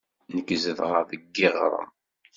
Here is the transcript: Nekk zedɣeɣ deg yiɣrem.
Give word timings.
Nekk 0.35 0.49
zedɣeɣ 0.63 1.01
deg 1.09 1.21
yiɣrem. 1.37 1.89